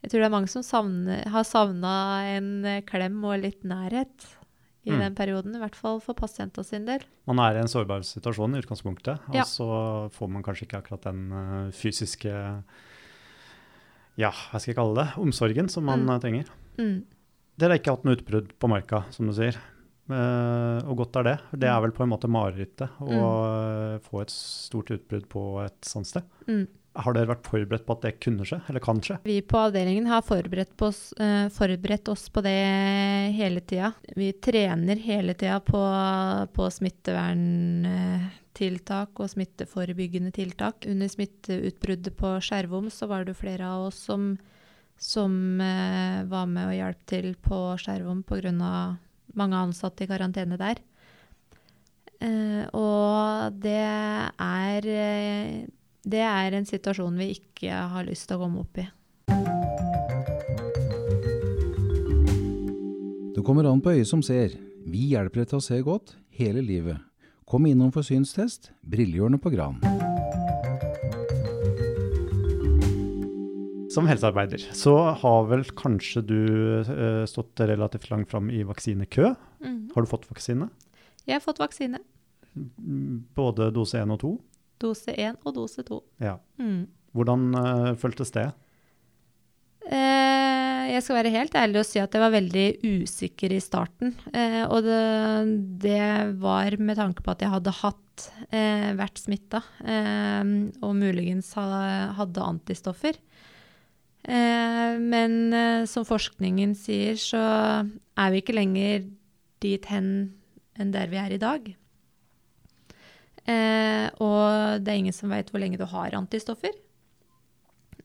Jeg 0.00 0.10
tror 0.14 0.20
det 0.22 0.26
er 0.30 0.32
mange 0.32 0.48
som 0.48 0.62
savner, 0.64 1.26
har 1.28 1.44
savna 1.44 1.90
en 2.38 2.64
eh, 2.64 2.78
klem 2.88 3.18
og 3.28 3.42
litt 3.42 3.64
nærhet 3.68 4.30
i 4.88 4.90
Mm. 4.94 4.98
den 5.02 5.14
perioden, 5.14 5.54
i 5.54 5.58
hvert 5.60 5.76
fall 5.76 5.98
for 6.00 6.14
pasienten 6.16 6.64
sin 6.64 6.86
del. 6.86 7.02
Man 7.28 7.38
er 7.38 7.58
i 7.58 7.60
en 7.60 7.68
sårbar 7.68 8.00
situasjon 8.00 8.54
i 8.56 8.62
utgangspunktet, 8.62 9.20
Ja. 9.34 9.42
og 9.42 9.46
så 9.46 9.66
får 10.16 10.30
man 10.32 10.42
kanskje 10.42 10.64
ikke 10.64 10.78
akkurat 10.80 11.02
den 11.04 11.30
eh, 11.30 11.70
fysiske 11.70 12.32
ja, 14.18 14.30
hva 14.30 14.58
skal 14.60 14.72
jeg 14.72 14.76
kalle 14.80 14.94
det, 15.04 15.08
omsorgen 15.22 15.68
som 15.70 15.84
man 15.84 16.04
Mm. 16.06 16.10
eh, 16.14 16.18
trenger. 16.20 16.46
Mm. 16.78 17.04
Dere 17.58 17.68
har 17.74 17.78
ikke 17.78 17.92
hatt 17.94 18.04
noe 18.04 18.16
utbrudd 18.16 18.52
på 18.58 18.68
marka, 18.68 19.04
som 19.12 19.26
du 19.26 19.32
sier. 19.36 19.56
Uh, 20.10 20.80
og 20.90 20.96
godt 20.96 21.16
er 21.20 21.22
det. 21.22 21.34
Det 21.60 21.68
er 21.70 21.80
vel 21.80 21.92
på 21.94 22.02
en 22.02 22.10
måte 22.10 22.26
marerittet 22.26 22.90
å 22.98 23.18
eh, 23.94 23.98
få 24.02 24.22
et 24.22 24.30
stort 24.34 24.90
utbrudd 24.90 25.28
på 25.30 25.42
et 25.64 25.78
sånt 25.86 26.06
sted. 26.08 26.22
Mm. 26.48 26.66
Har 26.98 27.14
dere 27.14 27.28
vært 27.30 27.46
forberedt 27.46 27.84
på 27.86 27.94
at 27.94 28.02
det 28.02 28.10
kunne 28.18 28.42
skje, 28.46 28.56
eller 28.66 28.82
kan 28.82 28.98
skje? 29.04 29.20
Vi 29.22 29.42
på 29.46 29.58
avdelingen 29.60 30.06
har 30.10 30.24
forberedt, 30.26 30.74
oss, 30.82 31.14
uh, 31.22 31.46
forberedt 31.54 32.08
oss 32.10 32.26
på 32.34 32.42
det 32.42 32.50
hele 33.36 33.60
tida. 33.62 33.92
Vi 34.18 34.32
trener 34.42 34.98
hele 34.98 35.38
tida 35.38 35.60
på, 35.62 35.78
på 36.50 36.66
smitteverntiltak 36.74 39.22
og 39.22 39.30
smitteforebyggende 39.30 40.34
tiltak. 40.34 40.82
Under 40.90 41.06
smitteutbruddet 41.14 42.10
på 42.18 42.42
Skjervom 42.42 42.90
så 42.90 43.06
var 43.10 43.24
det 43.28 43.34
flere 43.38 43.66
av 43.70 43.86
oss 43.92 43.98
som, 44.10 44.34
som 44.98 45.62
uh, 45.62 46.26
var 46.26 46.46
med 46.50 46.66
og 46.72 46.78
hjalp 46.80 47.06
til 47.14 47.38
på 47.38 47.78
Skjervom 47.86 48.26
pga. 48.26 48.50
mange 49.38 49.56
ansatte 49.62 50.04
i 50.04 50.10
karantene 50.10 50.58
der. 50.58 50.82
Uh, 52.18 52.66
og 52.74 53.54
det 53.62 53.78
er 53.78 54.82
det 56.02 56.22
er 56.24 56.56
en 56.56 56.66
situasjon 56.66 57.18
vi 57.20 57.34
ikke 57.34 57.84
har 57.92 58.06
lyst 58.08 58.28
til 58.28 58.38
å 58.38 58.44
komme 58.44 58.64
opp 58.64 58.80
i. 58.80 58.86
Det 63.34 63.44
kommer 63.46 63.68
an 63.68 63.82
på 63.84 63.92
øyet 63.94 64.08
som 64.08 64.22
ser. 64.24 64.56
Vi 64.88 65.10
hjelper 65.12 65.42
deg 65.42 65.50
til 65.52 65.60
å 65.60 65.64
se 65.64 65.80
godt 65.84 66.14
hele 66.36 66.64
livet. 66.64 67.00
Kom 67.48 67.66
innom 67.68 67.92
for 67.92 68.06
synstest. 68.06 68.70
Brillehjørnet 68.86 69.42
på 69.42 69.52
Gran. 69.52 69.80
Som 73.90 74.06
helsearbeider 74.06 74.62
så 74.76 74.94
har 75.18 75.48
vel 75.50 75.64
kanskje 75.74 76.22
du 76.22 76.38
uh, 76.86 77.24
stått 77.26 77.58
relativt 77.66 78.06
langt 78.12 78.30
fram 78.30 78.46
i 78.54 78.62
vaksinekø. 78.64 79.32
Har 79.90 80.06
du 80.06 80.08
fått 80.10 80.28
vaksine? 80.30 80.70
Jeg 81.26 81.36
har 81.36 81.42
fått 81.42 81.58
vaksine. 81.60 81.98
Mm, 82.54 83.26
Både 83.34 83.70
dose 83.74 83.98
1 83.98 84.14
og 84.14 84.20
2? 84.22 84.30
Dose 84.80 85.14
1 85.14 85.44
og 85.44 85.54
dose 85.58 85.84
2. 85.86 86.00
Ja. 86.24 86.38
Mm. 86.60 86.88
Hvordan 87.16 87.48
uh, 87.54 87.92
føltes 87.98 88.32
det? 88.34 88.50
Eh, 89.90 90.82
jeg 90.92 91.02
skal 91.02 91.16
være 91.16 91.32
helt 91.34 91.54
ærlig 91.58 91.80
og 91.80 91.86
si 91.88 91.98
at 92.02 92.12
jeg 92.14 92.22
var 92.22 92.34
veldig 92.34 92.66
usikker 92.84 93.54
i 93.56 93.62
starten. 93.64 94.12
Eh, 94.30 94.62
og 94.68 94.84
det, 94.86 95.00
det 95.82 96.36
var 96.42 96.76
med 96.78 97.00
tanke 97.00 97.24
på 97.24 97.32
at 97.32 97.42
jeg 97.42 97.50
hadde 97.50 97.74
hatt, 97.80 98.26
eh, 98.54 98.90
vært 98.98 99.22
smitta, 99.22 99.62
eh, 99.82 100.52
og 100.84 100.94
muligens 100.98 101.50
hadde 101.56 102.44
antistoffer. 102.44 103.18
Eh, 104.20 105.00
men 105.00 105.86
som 105.88 106.04
forskningen 106.06 106.76
sier, 106.78 107.16
så 107.18 107.40
er 107.80 108.34
vi 108.34 108.44
ikke 108.44 108.58
lenger 108.58 109.08
dit 109.64 109.90
hen 109.90 110.10
enn 110.80 110.92
der 110.94 111.10
vi 111.10 111.18
er 111.20 111.34
i 111.34 111.40
dag. 111.40 111.64
Eh, 113.48 114.06
og 114.20 114.82
det 114.84 114.92
er 114.92 115.00
ingen 115.00 115.16
som 115.16 115.32
vet 115.32 115.50
hvor 115.50 115.62
lenge 115.62 115.80
du 115.80 115.86
har 115.88 116.16
antistoffer. 116.18 116.74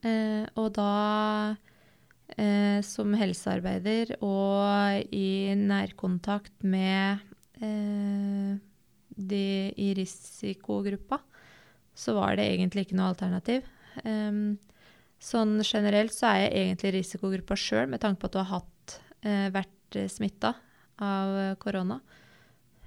Eh, 0.05 0.45
og 0.59 0.71
da, 0.75 1.55
eh, 2.37 2.79
som 2.85 3.15
helsearbeider 3.17 4.15
og 4.21 5.15
i 5.15 5.55
nærkontakt 5.59 6.63
med 6.63 7.23
eh, 7.61 8.55
de 9.15 9.47
i 9.79 9.93
risikogruppa, 9.97 11.21
så 11.95 12.15
var 12.17 12.35
det 12.35 12.49
egentlig 12.51 12.87
ikke 12.87 12.99
noe 12.99 13.13
alternativ. 13.13 13.67
Em, 14.03 14.57
sånn 15.23 15.61
generelt 15.63 16.11
så 16.11 16.33
er 16.33 16.41
jeg 16.43 16.55
egentlig 16.59 16.93
risikogruppa 16.97 17.55
sjøl, 17.55 17.87
med 17.87 18.03
tanke 18.03 18.19
på 18.19 18.27
at 18.27 18.35
du 18.35 18.41
har 18.41 18.51
hatt, 18.57 18.97
eh, 19.23 19.47
vært 19.55 19.99
smitta 20.11 20.51
av 20.99 21.55
korona. 21.61 22.01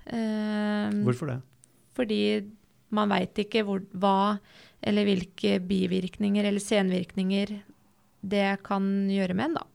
Hvorfor 0.09 1.33
det? 1.33 1.39
Fordi 1.99 2.23
man 2.95 3.11
veit 3.13 3.37
ikke 3.43 3.65
hvor, 3.67 3.83
hva 3.93 4.39
eller 4.81 5.09
hvilke 5.09 5.59
bivirkninger 5.67 6.47
eller 6.47 6.63
senvirkninger 6.63 7.59
det 8.29 8.49
kan 8.67 8.87
gjøre 9.11 9.37
med 9.37 9.51
en, 9.51 9.59
da. 9.59 9.67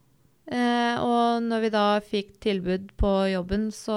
Eh, 0.44 1.00
og 1.00 1.44
når 1.44 1.62
vi 1.64 1.72
da 1.72 1.86
fikk 2.04 2.34
tilbud 2.44 2.90
på 3.00 3.12
jobben, 3.32 3.70
så 3.72 3.96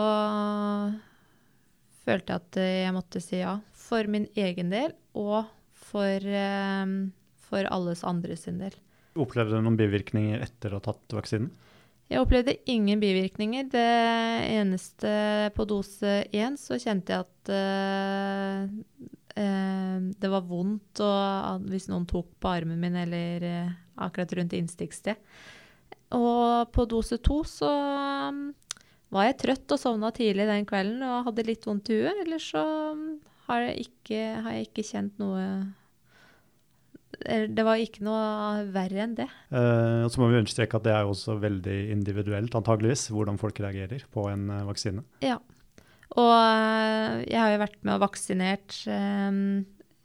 følte 2.08 2.34
jeg 2.36 2.44
at 2.44 2.60
jeg 2.62 2.96
måtte 2.96 3.24
si 3.24 3.42
ja. 3.42 3.58
For 3.88 4.08
min 4.12 4.28
egen 4.36 4.72
del, 4.72 4.96
og 5.16 5.48
for, 5.90 6.24
eh, 6.24 6.94
for 7.48 7.72
alles 7.72 8.04
andre 8.08 8.36
sin 8.40 8.60
del. 8.64 8.76
Opplevde 9.18 9.58
du 9.58 9.64
noen 9.64 9.80
bivirkninger 9.80 10.44
etter 10.46 10.76
å 10.76 10.80
ha 10.80 10.92
tatt 10.92 11.18
vaksinen? 11.18 11.50
Jeg 12.08 12.24
opplevde 12.24 12.56
ingen 12.72 13.02
bivirkninger. 13.04 13.68
Det 13.72 13.88
eneste 14.54 15.12
på 15.56 15.66
dose 15.68 16.22
én 16.32 16.56
så 16.60 16.80
kjente 16.80 17.14
jeg 17.14 17.26
at 17.26 17.52
uh, 17.52 18.68
det 20.18 20.30
var 20.32 20.48
vondt 20.48 21.02
og, 21.04 21.68
hvis 21.70 21.90
noen 21.92 22.08
tok 22.10 22.30
på 22.42 22.50
armen 22.50 22.80
min 22.82 22.96
eller 22.98 23.44
uh, 23.44 23.76
akkurat 24.08 24.34
rundt 24.40 24.56
innstikksted. 24.56 25.20
Og 26.16 26.72
på 26.72 26.88
dose 26.88 27.20
to 27.20 27.42
så 27.48 27.68
um, 28.32 28.56
var 29.12 29.28
jeg 29.28 29.40
trøtt 29.44 29.76
og 29.76 29.82
sovna 29.82 30.12
tidlig 30.16 30.48
den 30.48 30.68
kvelden 30.68 31.04
og 31.04 31.28
hadde 31.28 31.48
litt 31.50 31.68
vondt 31.68 31.92
i 31.92 32.00
huet. 32.00 32.24
Ellers 32.24 32.48
så 32.54 32.64
um, 32.96 33.04
har 33.50 33.68
jeg 33.68 33.90
ikke, 33.90 34.22
har 34.46 34.56
jeg 34.56 34.70
ikke 34.70 34.88
kjent 34.94 35.20
noe 35.20 35.44
det 37.26 37.64
var 37.66 37.82
ikke 37.82 38.04
noe 38.06 38.66
verre 38.74 39.04
enn 39.04 39.16
det. 39.18 39.28
Eh, 39.50 40.04
og 40.06 40.12
så 40.14 40.22
må 40.22 40.30
vi 40.32 40.40
understreke 40.42 40.78
at 40.78 40.86
det 40.86 40.94
er 40.94 41.10
også 41.10 41.38
veldig 41.42 41.78
individuelt, 41.94 42.56
antageligvis, 42.58 43.08
hvordan 43.14 43.40
folk 43.42 43.60
reagerer 43.64 44.06
på 44.14 44.28
en 44.32 44.50
uh, 44.54 44.66
vaksine. 44.70 45.04
Ja. 45.26 45.40
Og 46.18 46.34
uh, 46.34 47.18
jeg 47.26 47.40
har 47.42 47.54
jo 47.54 47.64
vært 47.64 47.82
med 47.82 47.98
og 47.98 48.06
vaksinert 48.06 48.84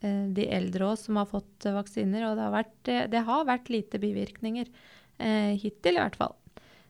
de 0.03 0.45
eldre 0.51 0.87
òg 0.89 0.97
som 0.99 1.15
har 1.15 1.29
fått 1.29 1.63
vaksiner, 1.63 2.25
og 2.27 2.33
det 2.35 2.43
har 2.43 2.51
vært, 2.51 2.89
det 3.13 3.21
har 3.23 3.45
vært 3.47 3.69
lite 3.71 4.01
bivirkninger. 4.03 4.67
hittil, 5.61 5.95
i 5.95 6.01
hvert 6.01 6.17
fall. 6.19 6.33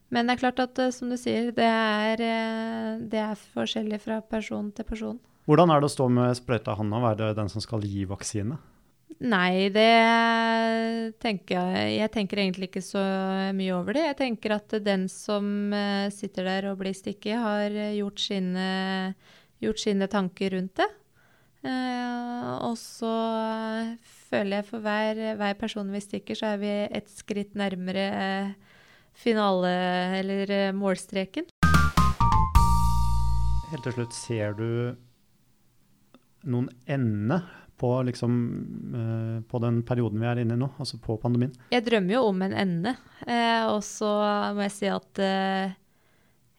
Men 0.10 0.26
det 0.26 0.34
er 0.34 0.42
klart 0.42 0.62
at, 0.64 0.82
som 0.96 1.12
du 1.14 1.18
sier, 1.22 1.52
det 1.54 1.68
er, 1.68 2.24
det 2.98 3.22
er 3.22 3.44
forskjellig 3.54 4.02
fra 4.02 4.18
person 4.26 4.72
til 4.74 4.88
person. 4.90 5.20
Hvordan 5.46 5.70
er 5.70 5.84
det 5.84 5.92
å 5.92 5.94
stå 5.94 6.10
med 6.10 6.34
sprøyta 6.40 6.74
i 6.74 6.80
hånda 6.80 6.98
og 6.98 7.06
være 7.06 7.30
den 7.38 7.54
som 7.54 7.62
skal 7.62 7.86
gi 7.86 8.08
vaksine? 8.10 8.58
Nei, 9.24 9.70
det 9.72 11.14
tenker 11.24 11.56
jeg 11.56 11.92
Jeg 11.96 12.12
tenker 12.12 12.42
egentlig 12.44 12.68
ikke 12.68 12.84
så 12.84 13.04
mye 13.56 13.72
over 13.72 13.96
det. 13.96 14.04
Jeg 14.10 14.18
tenker 14.20 14.58
at 14.58 14.76
den 14.84 15.06
som 15.12 15.72
eh, 15.72 16.10
sitter 16.12 16.50
der 16.50 16.68
og 16.74 16.82
blir 16.82 16.92
stikket, 16.98 17.40
har 17.40 17.72
gjort 17.96 18.20
sine, 18.20 18.68
gjort 19.64 19.80
sine 19.80 20.10
tanker 20.12 20.58
rundt 20.58 20.76
det. 20.82 20.90
Uh, 21.64 22.68
og 22.68 22.76
så 22.76 23.14
føler 24.28 24.58
jeg 24.58 24.68
for 24.68 24.84
hver, 24.84 25.22
hver, 25.40 25.56
person 25.56 25.88
vi 25.96 26.04
stikker, 26.04 26.36
så 26.36 26.58
er 26.58 26.60
vi 26.60 26.74
et 26.92 27.08
skritt 27.08 27.56
nærmere 27.56 28.10
finale, 29.16 29.72
eller 30.20 30.74
målstreken. 30.76 31.48
Helt 33.72 33.88
til 33.88 33.96
slutt, 33.96 34.20
ser 34.26 34.60
du 34.60 34.68
noen 36.44 36.68
ende 36.92 37.40
på, 37.80 37.92
liksom, 38.08 38.34
uh, 38.94 39.38
på, 39.50 39.62
den 39.64 39.82
perioden 39.88 40.22
vi 40.22 40.30
er 40.30 40.44
inne 40.44 40.58
i 40.58 40.62
nå, 40.62 40.70
altså 40.80 41.00
på 41.02 41.18
pandemien? 41.22 41.54
Jeg 41.74 41.86
drømmer 41.88 42.18
jo 42.18 42.26
om 42.30 42.44
en 42.46 42.58
ende. 42.66 42.96
uh, 43.28 43.64
og 43.74 43.82
så 43.88 44.12
må 44.56 44.68
jeg 44.68 44.76
si 44.78 44.92
at 44.92 45.24
uh, 45.24 45.80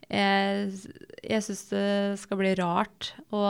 jeg, 0.09 0.97
jeg 1.25 1.47
syns 1.47 1.63
det 1.71 1.87
skal 2.21 2.41
bli 2.41 2.53
rart 2.61 3.15
å 3.33 3.45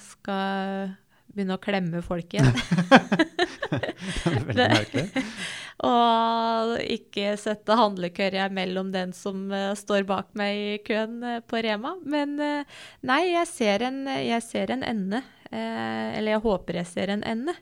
skal 0.00 0.96
begynne 1.36 1.58
å 1.58 1.62
klemme 1.62 2.00
folk 2.04 2.32
igjen. 2.32 2.48
Veldig 4.46 4.68
merkelig. 4.72 5.24
og 5.90 6.76
ikke 6.80 7.34
sette 7.40 7.76
handlekørja 7.76 8.48
mellom 8.54 8.92
den 8.94 9.12
som 9.16 9.46
uh, 9.52 9.74
står 9.76 10.06
bak 10.08 10.32
meg 10.38 10.56
i 10.56 10.78
køen 10.86 11.20
uh, 11.20 11.40
på 11.44 11.60
Rema. 11.66 11.96
Men 12.08 12.38
uh, 12.40 12.78
nei, 13.06 13.22
jeg 13.34 13.50
ser 13.52 13.84
en, 13.90 14.04
jeg 14.08 14.44
ser 14.46 14.72
en 14.72 14.86
ende. 14.86 15.22
Eller 15.50 16.36
jeg 16.36 16.44
håper 16.44 16.80
jeg 16.80 16.90
ser 16.90 17.12
en 17.14 17.24
ende. 17.26 17.54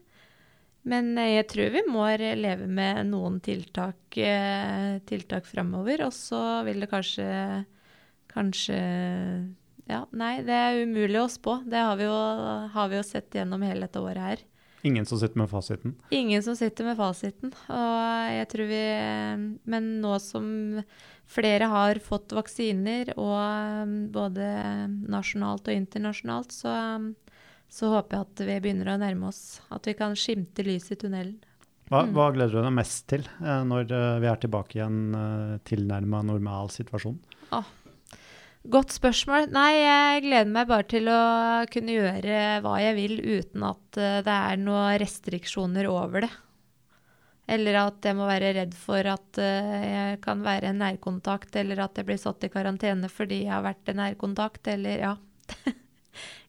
Men 0.85 1.15
jeg 1.17 1.47
tror 1.49 1.73
vi 1.73 1.83
må 1.89 2.05
leve 2.19 2.67
med 2.69 3.09
noen 3.09 3.39
tiltak, 3.45 4.19
tiltak 5.09 5.47
framover. 5.49 6.05
Og 6.05 6.13
så 6.13 6.41
vil 6.67 6.85
det 6.85 6.91
kanskje, 6.93 7.29
kanskje 8.33 8.81
Ja, 9.85 10.07
nei, 10.17 10.39
det 10.45 10.57
er 10.57 10.83
umulig 10.85 11.21
å 11.21 11.29
spå. 11.29 11.59
Det 11.69 11.81
har 11.81 11.97
vi 12.01 12.07
jo, 12.09 12.19
har 12.73 12.93
vi 12.93 12.97
jo 12.97 13.05
sett 13.05 13.37
gjennom 13.37 13.65
hele 13.65 13.85
dette 13.85 14.01
året 14.01 14.29
her. 14.29 14.45
Ingen 14.85 15.07
som 15.09 15.19
sitter 15.21 15.41
med 15.41 15.49
fasiten? 15.49 15.95
Ingen 16.13 16.43
som 16.45 16.57
sitter 16.57 16.85
med 16.85 16.97
fasiten. 17.01 17.55
Og 17.73 18.33
jeg 18.37 18.49
tror 18.53 18.69
vi 18.69 18.85
Men 19.65 20.01
nå 20.03 20.19
som 20.21 20.47
flere 21.25 21.71
har 21.73 22.01
fått 22.05 22.35
vaksiner, 22.37 23.15
og 23.17 23.95
både 24.13 24.49
nasjonalt 25.09 25.71
og 25.71 25.79
internasjonalt, 25.79 26.53
så, 26.53 26.75
så 27.75 27.91
håper 27.91 28.17
jeg 28.17 28.29
at 28.29 28.45
vi 28.49 28.59
begynner 28.63 28.93
å 28.93 29.01
nærme 29.03 29.31
oss. 29.33 29.61
At 29.75 29.89
vi 29.91 29.97
kan 29.99 30.15
skimte 30.19 30.63
lys 30.67 30.93
i 30.95 30.99
tunnelen. 31.01 31.41
Hva, 31.91 32.05
mm. 32.07 32.13
hva 32.17 32.31
gleder 32.33 32.55
du 32.55 32.63
deg 32.63 32.77
mest 32.79 33.09
til 33.11 33.27
eh, 33.27 33.65
når 33.67 33.91
eh, 33.93 34.21
vi 34.23 34.29
er 34.31 34.39
tilbake 34.41 34.79
i 34.79 34.85
en 34.85 35.01
eh, 35.19 35.57
tilnærma 35.69 36.23
normal 36.25 36.71
situasjon? 36.73 37.19
Oh, 37.53 37.67
Godt 38.65 38.95
spørsmål. 38.97 39.51
Nei, 39.53 39.75
jeg 39.77 40.23
gleder 40.25 40.49
meg 40.49 40.69
bare 40.71 40.87
til 40.89 41.09
å 41.13 41.21
kunne 41.69 41.99
gjøre 41.99 42.39
hva 42.65 42.79
jeg 42.81 42.95
vil 42.97 43.19
uten 43.21 43.67
at 43.69 43.99
eh, 44.01 44.23
det 44.25 44.37
er 44.37 44.63
noen 44.63 44.97
restriksjoner 45.03 45.89
over 45.91 46.25
det. 46.25 46.31
Eller 47.45 47.77
at 47.77 48.09
jeg 48.09 48.17
må 48.17 48.25
være 48.25 48.55
redd 48.57 48.73
for 48.79 49.05
at 49.13 49.41
eh, 49.43 49.85
jeg 49.85 50.23
kan 50.25 50.41
være 50.47 50.71
en 50.71 50.81
nærkontakt, 50.81 51.53
eller 51.61 51.85
at 51.85 52.01
jeg 52.01 52.09
blir 52.09 52.21
satt 52.23 52.49
i 52.49 52.53
karantene 52.55 53.11
fordi 53.13 53.43
jeg 53.43 53.53
har 53.53 53.67
vært 53.67 53.93
en 53.93 54.01
nærkontakt, 54.01 54.73
eller 54.73 55.09
ja. 55.11 55.15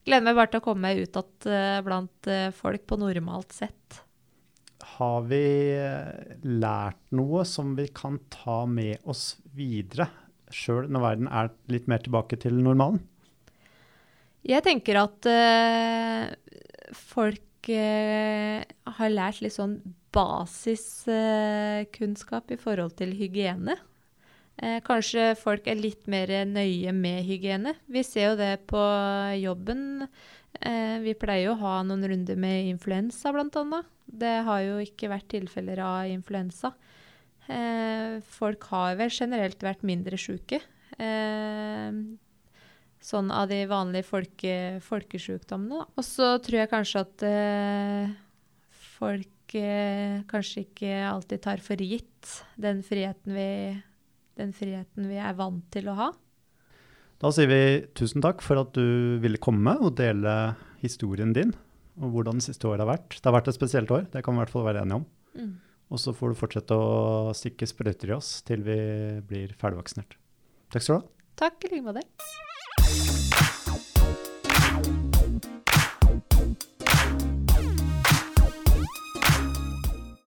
gleder 0.06 0.28
meg 0.28 0.38
bare 0.38 0.54
til 0.54 0.62
å 0.62 0.66
komme 0.66 0.88
meg 0.88 1.02
ut 1.02 1.20
igjen 1.20 1.48
eh, 1.52 1.80
blant 1.86 2.30
folk 2.58 2.86
på 2.88 3.00
normalt 3.02 3.56
sett. 3.56 4.02
Har 4.96 5.26
vi 5.28 5.42
lært 6.46 7.02
noe 7.18 7.42
som 7.48 7.74
vi 7.76 7.88
kan 7.92 8.20
ta 8.32 8.62
med 8.70 9.02
oss 9.10 9.34
videre? 9.58 10.08
sjøl 10.54 10.86
når 10.92 11.02
verden 11.04 11.28
er 11.30 11.50
litt 11.72 11.88
mer 11.92 12.00
tilbake 12.04 12.36
til 12.42 12.54
normalen? 12.62 13.00
Jeg 14.46 14.64
tenker 14.66 14.96
at 15.02 15.26
uh, 15.26 16.26
folk 16.94 17.70
uh, 17.74 18.62
har 19.00 19.10
lært 19.14 19.42
litt 19.42 19.54
sånn 19.56 19.82
basiskunnskap 20.16 22.52
uh, 22.52 22.54
i 22.54 22.58
forhold 22.62 22.94
til 23.00 23.12
hygiene. 23.18 23.76
Kanskje 24.88 25.34
folk 25.36 25.66
er 25.68 25.76
litt 25.76 26.06
mer 26.08 26.32
nøye 26.48 26.94
med 26.96 27.26
hygiene. 27.28 27.74
Vi 27.92 28.04
ser 28.08 28.30
jo 28.30 28.38
det 28.40 28.54
på 28.70 28.80
jobben. 29.42 30.08
vi 31.04 31.14
pleier 31.20 31.50
jo 31.50 31.56
å 31.58 31.60
ha 31.60 31.74
noen 31.84 32.08
runder 32.08 32.40
med 32.40 32.70
influensa, 32.70 33.34
bl.a. 33.36 33.82
Det 34.06 34.36
har 34.48 34.62
jo 34.64 34.78
ikke 34.80 35.12
vært 35.12 35.28
tilfeller 35.34 35.82
av 35.84 36.08
influensa. 36.08 36.72
Eh, 37.52 38.22
folk 38.26 38.64
har 38.72 38.96
vel 38.98 39.12
generelt 39.14 39.62
vært 39.64 39.84
mindre 39.86 40.18
sjuke. 40.18 40.62
Eh, 40.98 41.98
sånn 43.06 43.32
av 43.34 43.50
de 43.52 43.62
vanlige 43.70 44.08
folke, 44.08 44.56
folkesjukdommene. 44.86 45.86
Og 45.94 46.06
så 46.06 46.36
tror 46.44 46.64
jeg 46.64 46.72
kanskje 46.72 47.04
at 47.06 47.26
eh, 47.28 48.16
folk 48.96 49.58
eh, 49.60 50.24
kanskje 50.30 50.66
ikke 50.66 50.96
alltid 51.12 51.44
tar 51.46 51.62
for 51.66 51.82
gitt 51.82 52.40
den 52.62 52.82
friheten, 52.86 53.36
vi, 53.38 53.50
den 54.40 54.54
friheten 54.56 55.10
vi 55.10 55.20
er 55.22 55.36
vant 55.38 55.66
til 55.74 55.90
å 55.92 55.98
ha. 56.00 56.10
Da 57.22 57.32
sier 57.32 57.48
vi 57.48 57.60
tusen 57.96 58.24
takk 58.24 58.44
for 58.44 58.60
at 58.60 58.74
du 58.76 59.18
ville 59.24 59.40
komme 59.42 59.78
og 59.80 59.96
dele 60.00 60.56
historien 60.82 61.32
din, 61.36 61.54
og 61.96 62.12
hvordan 62.12 62.42
det 62.42 62.48
siste 62.50 62.68
året 62.68 62.84
har 62.84 62.92
vært. 62.92 63.16
Det 63.16 63.30
har 63.30 63.38
vært 63.38 63.52
et 63.52 63.58
spesielt 63.58 63.94
år, 63.96 64.10
det 64.12 64.24
kan 64.26 64.36
vi 64.36 64.42
i 64.42 64.44
hvert 64.44 64.56
fall 64.56 64.68
være 64.68 64.84
enige 64.84 65.00
om. 65.00 65.08
Mm. 65.36 65.54
Og 65.94 66.02
så 66.02 66.16
får 66.18 66.34
du 66.34 66.40
fortsette 66.40 66.76
å 66.76 67.32
stikke 67.38 67.70
sprøyter 67.70 68.12
i 68.12 68.18
oss 68.18 68.40
til 68.48 68.66
vi 68.66 68.80
blir 69.30 69.56
ferdigvaksinert. 69.62 70.18
Takk 70.74 70.84
skal 70.84 71.00
du 71.00 71.04
ha. 71.04 71.08
Takk 71.46 71.68
i 71.68 71.76
like 71.76 71.86
måte. 71.86 72.04